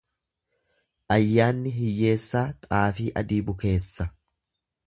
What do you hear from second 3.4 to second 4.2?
bukeessa.